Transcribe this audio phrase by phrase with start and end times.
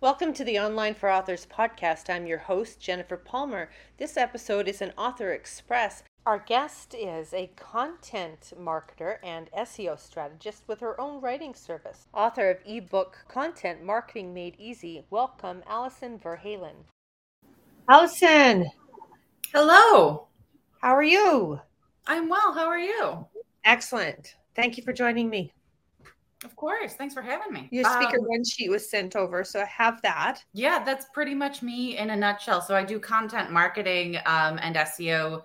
[0.00, 2.08] Welcome to the Online for Authors podcast.
[2.08, 3.68] I'm your host, Jennifer Palmer.
[3.96, 6.04] This episode is an Author Express.
[6.24, 12.48] Our guest is a content marketer and SEO strategist with her own writing service, author
[12.48, 15.04] of ebook Content Marketing Made Easy.
[15.10, 16.84] Welcome, Allison Verhalen.
[17.88, 18.70] Alison.
[19.52, 20.28] Hello.
[20.80, 21.58] How are you?
[22.06, 22.52] I'm well.
[22.52, 23.26] How are you?
[23.64, 24.36] Excellent.
[24.54, 25.52] Thank you for joining me.
[26.44, 26.94] Of course.
[26.94, 27.68] Thanks for having me.
[27.72, 30.44] Your speaker um, one sheet was sent over, so I have that.
[30.52, 32.60] Yeah, that's pretty much me in a nutshell.
[32.62, 35.42] So I do content marketing um, and SEO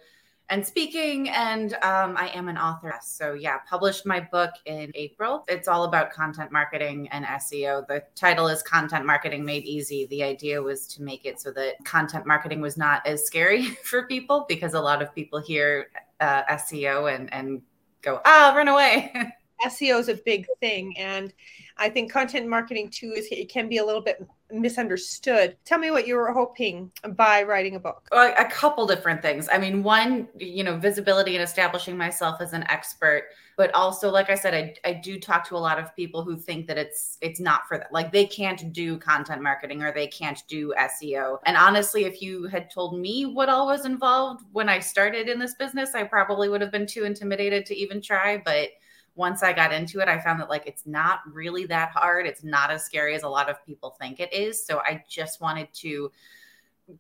[0.50, 2.94] and speaking, and um, I am an author.
[3.02, 5.46] So yeah, published my book in April.
[5.48, 7.88] It's all about content marketing and SEO.
[7.88, 10.06] The title is Content Marketing Made Easy.
[10.08, 14.06] The idea was to make it so that content marketing was not as scary for
[14.06, 15.88] people because a lot of people hear
[16.20, 17.64] uh, SEO and and
[18.04, 19.12] go ah run away.
[19.66, 21.34] SEO is a big thing, and
[21.78, 25.58] I think content marketing too is it can be a little bit misunderstood.
[25.66, 28.08] Tell me what you were hoping by writing a book.
[28.12, 29.50] A couple different things.
[29.52, 33.24] I mean, one, you know, visibility and establishing myself as an expert,
[33.58, 36.38] but also, like I said, I, I do talk to a lot of people who
[36.38, 37.88] think that it's it's not for them.
[37.92, 41.40] Like they can't do content marketing or they can't do SEO.
[41.46, 45.40] And honestly, if you had told me what all was involved when I started in
[45.40, 48.42] this business, I probably would have been too intimidated to even try.
[48.44, 48.70] But
[49.16, 52.26] once I got into it, I found that like it's not really that hard.
[52.26, 54.66] It's not as scary as a lot of people think it is.
[54.66, 56.12] So I just wanted to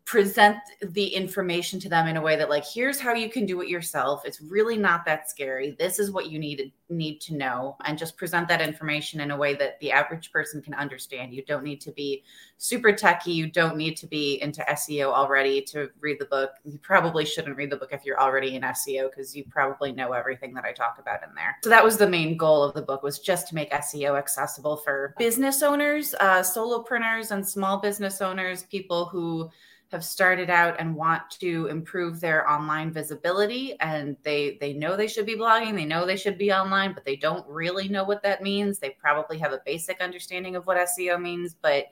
[0.05, 3.61] present the information to them in a way that like here's how you can do
[3.61, 7.75] it yourself it's really not that scary this is what you need need to know
[7.85, 11.33] and just present that information in a way that the average person can understand.
[11.33, 12.23] You don't need to be
[12.63, 16.51] super techy you don't need to be into seo already to read the book.
[16.63, 20.13] You probably shouldn't read the book if you're already in seo because you probably know
[20.13, 21.57] everything that i talk about in there.
[21.61, 24.77] So that was the main goal of the book was just to make seo accessible
[24.77, 29.49] for business owners uh, solopreneurs and small business owners people who
[29.93, 35.07] have started out and want to improve their online visibility and they they know they
[35.07, 38.23] should be blogging they know they should be online but they don't really know what
[38.23, 38.79] that means.
[38.79, 41.85] They probably have a basic understanding of what seo means but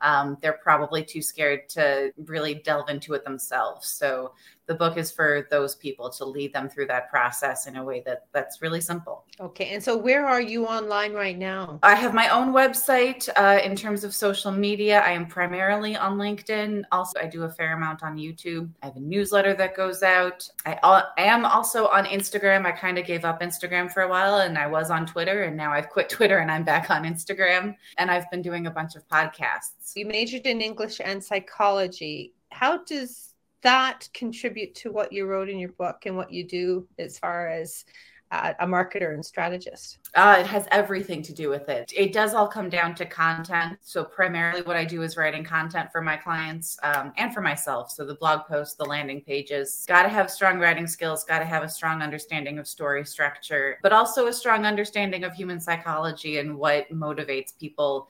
[0.00, 3.88] um, they're probably too scared to really delve into it themselves.
[3.88, 4.32] So
[4.68, 8.02] the book is for those people to lead them through that process in a way
[8.04, 9.24] that that's really simple.
[9.40, 9.70] Okay.
[9.74, 11.78] And so where are you online right now?
[11.82, 15.00] I have my own website uh, in terms of social media.
[15.00, 16.84] I am primarily on LinkedIn.
[16.92, 18.68] Also, I do a fair amount on YouTube.
[18.82, 20.46] I have a newsletter that goes out.
[20.66, 22.66] I, I am also on Instagram.
[22.66, 25.56] I kind of gave up Instagram for a while and I was on Twitter and
[25.56, 27.74] now I've quit Twitter and I'm back on Instagram.
[27.96, 29.96] And I've been doing a bunch of podcasts.
[29.96, 32.34] You majored in English and psychology.
[32.50, 36.86] How does that contribute to what you wrote in your book and what you do
[36.98, 37.84] as far as
[38.30, 39.98] uh, a marketer and strategist?
[40.14, 41.92] Uh, it has everything to do with it.
[41.96, 43.78] It does all come down to content.
[43.80, 47.90] So, primarily, what I do is writing content for my clients um, and for myself.
[47.90, 49.84] So, the blog posts, the landing pages.
[49.88, 53.78] Got to have strong writing skills, got to have a strong understanding of story structure,
[53.82, 58.08] but also a strong understanding of human psychology and what motivates people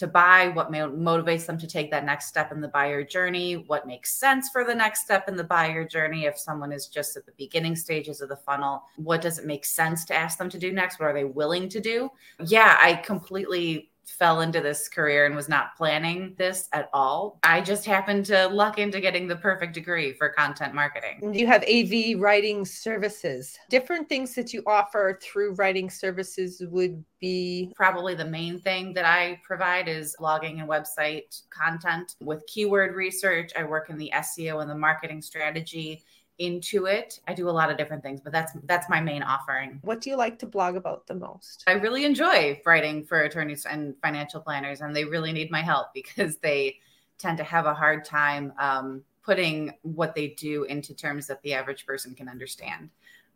[0.00, 3.86] to buy, what motivates them to take that next step in the buyer journey, what
[3.86, 6.24] makes sense for the next step in the buyer journey.
[6.24, 9.66] If someone is just at the beginning stages of the funnel, what does it make
[9.66, 10.98] sense to ask them to do next?
[10.98, 12.10] What are they willing to do?
[12.46, 17.38] Yeah, I completely fell into this career and was not planning this at all.
[17.42, 21.34] I just happened to luck into getting the perfect degree for content marketing.
[21.34, 23.58] You have AV writing services.
[23.68, 29.04] Different things that you offer through writing services would be probably the main thing that
[29.04, 33.52] I provide is blogging and website content with keyword research.
[33.56, 36.02] I work in the SEO and the marketing strategy
[36.40, 37.20] into it.
[37.28, 39.78] I do a lot of different things, but that's that's my main offering.
[39.82, 41.62] What do you like to blog about the most?
[41.66, 45.88] I really enjoy writing for attorneys and financial planners, and they really need my help
[45.94, 46.78] because they
[47.18, 51.52] tend to have a hard time um, putting what they do into terms that the
[51.52, 52.88] average person can understand.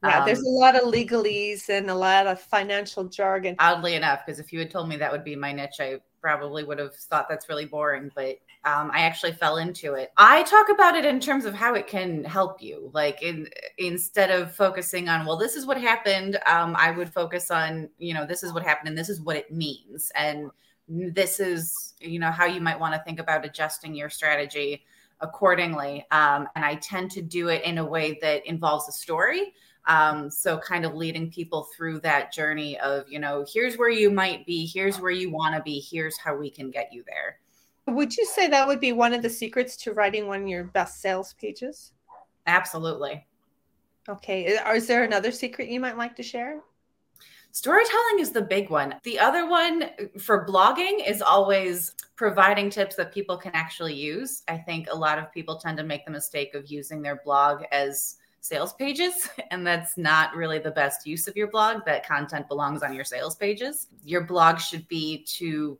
[0.03, 3.55] Yeah, um, there's a lot of legalese and a lot of financial jargon.
[3.59, 6.65] Oddly enough, because if you had told me that would be my niche, I probably
[6.65, 10.12] would have thought that's really boring, but um, I actually fell into it.
[10.17, 12.91] I talk about it in terms of how it can help you.
[12.94, 13.49] Like in,
[13.79, 18.15] instead of focusing on, well, this is what happened, um, I would focus on, you
[18.15, 20.11] know, this is what happened and this is what it means.
[20.15, 20.50] And
[20.88, 24.85] this is, you know, how you might want to think about adjusting your strategy
[25.21, 26.06] accordingly.
[26.11, 29.53] Um, and I tend to do it in a way that involves a story.
[29.87, 34.11] Um, so kind of leading people through that journey of, you know, here's where you
[34.11, 37.38] might be, here's where you want to be, here's how we can get you there.
[37.87, 40.65] Would you say that would be one of the secrets to writing one of your
[40.65, 41.93] best sales pages?
[42.47, 43.27] Absolutely.
[44.09, 44.57] Okay.
[44.57, 46.61] Uh, is there another secret you might like to share?
[47.53, 48.97] Storytelling is the big one.
[49.05, 54.43] The other one uh, for blogging is always providing tips that people can actually use.
[54.49, 57.63] I think a lot of people tend to make the mistake of using their blog
[57.71, 61.85] as sales pages, and that's not really the best use of your blog.
[61.87, 63.87] That content belongs on your sales pages.
[64.05, 65.79] Your blog should be to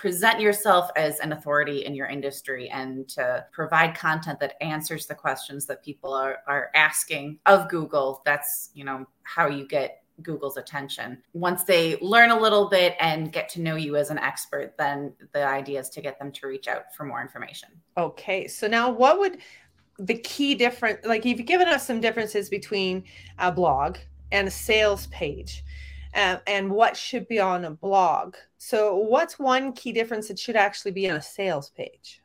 [0.00, 5.14] present yourself as an authority in your industry and to provide content that answers the
[5.14, 8.22] questions that people are, are asking of Google.
[8.24, 11.22] That's, you know, how you get Google's attention.
[11.34, 15.12] Once they learn a little bit and get to know you as an expert, then
[15.34, 17.68] the idea is to get them to reach out for more information.
[17.98, 18.48] Okay.
[18.48, 19.36] So now what would
[19.98, 23.04] the key difference like you've given us some differences between
[23.38, 23.98] a blog
[24.32, 25.62] and a sales page
[26.14, 28.36] uh, and what should be on a blog.
[28.58, 32.20] So what's one key difference that should actually be on a sales page?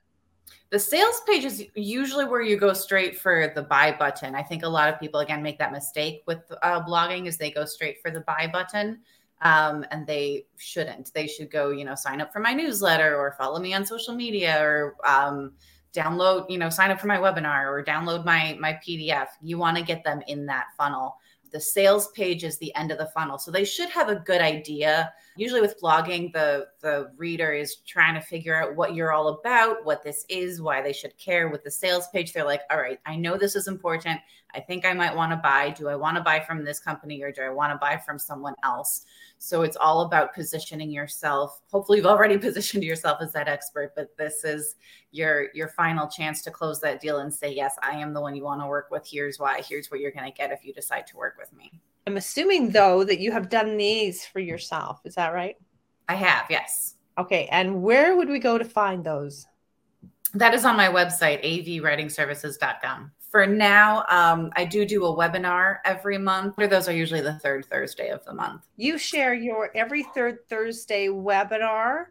[0.72, 4.36] The sales page is usually where you go straight for the buy button.
[4.36, 7.52] I think a lot of people again make that mistake with uh, blogging is they
[7.52, 9.00] go straight for the buy button.
[9.42, 11.14] Um, and they shouldn't.
[11.14, 14.16] They should go, you know, sign up for my newsletter or follow me on social
[14.16, 15.52] media or um,
[15.94, 19.28] download, you know, sign up for my webinar or download my my PDF.
[19.42, 21.18] You want to get them in that funnel
[21.56, 23.38] the sales page is the end of the funnel.
[23.38, 25.14] So they should have a good idea.
[25.38, 29.86] Usually with blogging, the the reader is trying to figure out what you're all about,
[29.86, 31.48] what this is, why they should care.
[31.48, 34.20] With the sales page, they're like, all right, I know this is important.
[34.56, 35.72] I think I might want to buy.
[35.72, 38.18] Do I want to buy from this company or do I want to buy from
[38.18, 39.06] someone else?
[39.38, 41.62] So it's all about positioning yourself.
[41.72, 44.76] Hopefully you've already positioned yourself as that expert, but this is
[45.12, 48.36] your your final chance to close that deal and say, "Yes, I am the one
[48.36, 49.06] you want to work with.
[49.06, 49.62] Here's why.
[49.68, 52.70] Here's what you're going to get if you decide to work with me." I'm assuming
[52.70, 55.02] though that you have done these for yourself.
[55.06, 55.58] Is that right?
[56.08, 56.96] I have, yes.
[57.18, 59.48] Okay, and where would we go to find those?
[60.34, 66.18] That is on my website, avwritingservices.com for now, um, I do do a webinar every
[66.18, 66.56] month.
[66.56, 68.66] Those are usually the third Thursday of the month.
[68.78, 72.06] You share your every third Thursday webinar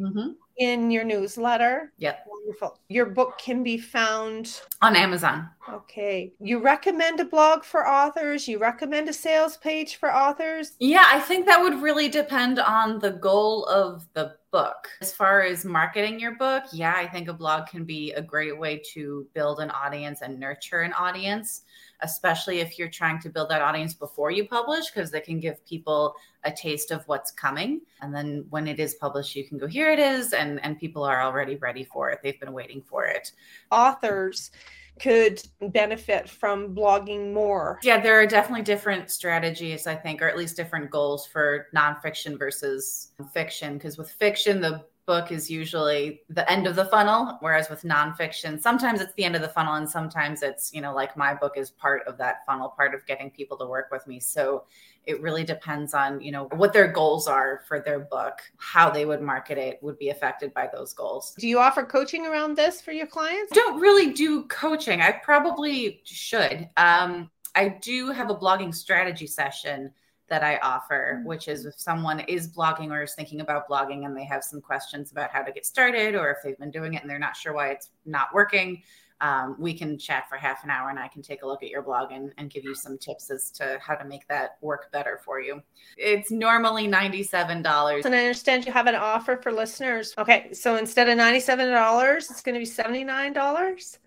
[0.00, 0.30] mm-hmm.
[0.58, 1.92] in your newsletter.
[1.98, 2.24] Yep.
[2.26, 2.78] Wonderful.
[2.88, 5.48] Your book can be found on Amazon.
[5.72, 6.32] Okay.
[6.40, 8.48] You recommend a blog for authors?
[8.48, 10.72] You recommend a sales page for authors?
[10.80, 14.88] Yeah, I think that would really depend on the goal of the book.
[15.02, 18.58] As far as marketing your book, yeah, I think a blog can be a great
[18.58, 21.62] way to build an audience and nurture an audience,
[22.02, 25.64] especially if you're trying to build that audience before you publish, because they can give
[25.66, 26.14] people
[26.44, 27.80] a taste of what's coming.
[28.00, 30.32] And then when it is published, you can go, here it is.
[30.32, 32.20] And, and people are already ready for it.
[32.22, 33.32] They've been waiting for it.
[33.70, 34.50] Authors
[34.98, 37.78] could benefit from blogging more?
[37.82, 42.38] Yeah, there are definitely different strategies, I think, or at least different goals for nonfiction
[42.38, 43.74] versus fiction.
[43.74, 48.60] Because with fiction, the book is usually the end of the funnel, whereas with nonfiction,
[48.60, 51.54] sometimes it's the end of the funnel, and sometimes it's, you know, like my book
[51.56, 54.20] is part of that funnel, part of getting people to work with me.
[54.20, 54.64] So
[55.06, 59.06] it really depends on, you know, what their goals are for their book, how they
[59.06, 61.34] would market it would be affected by those goals.
[61.38, 63.50] Do you offer coaching around this for your clients?
[63.52, 65.00] I don't really do coaching.
[65.00, 66.68] I probably should.
[66.76, 69.90] Um, I do have a blogging strategy session
[70.28, 71.28] that I offer, mm-hmm.
[71.28, 74.60] which is if someone is blogging or is thinking about blogging and they have some
[74.60, 77.36] questions about how to get started, or if they've been doing it and they're not
[77.36, 78.82] sure why it's not working,
[79.20, 81.70] um, we can chat for half an hour and I can take a look at
[81.70, 84.92] your blog and, and give you some tips as to how to make that work
[84.92, 85.60] better for you.
[85.96, 88.04] It's normally $97.
[88.04, 90.14] And I understand you have an offer for listeners.
[90.18, 93.98] Okay, so instead of $97, it's going to be $79?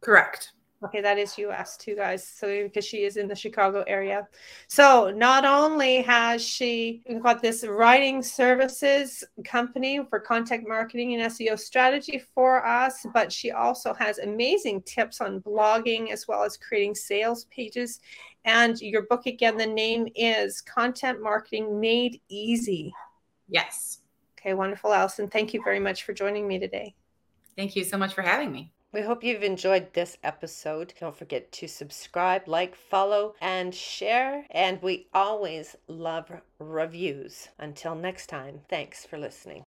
[0.00, 0.52] Correct.
[0.84, 2.26] Okay, that is US too, guys.
[2.26, 4.26] So because she is in the Chicago area.
[4.66, 11.56] So not only has she got this writing services company for content marketing and SEO
[11.58, 16.96] strategy for us, but she also has amazing tips on blogging as well as creating
[16.96, 18.00] sales pages.
[18.44, 22.92] And your book again, the name is Content Marketing Made Easy.
[23.48, 24.00] Yes.
[24.36, 25.28] Okay, wonderful, Alison.
[25.28, 26.96] Thank you very much for joining me today.
[27.56, 28.72] Thank you so much for having me.
[28.92, 30.92] We hope you've enjoyed this episode.
[31.00, 34.44] Don't forget to subscribe, like, follow, and share.
[34.50, 37.48] And we always love reviews.
[37.58, 39.60] Until next time, thanks for listening.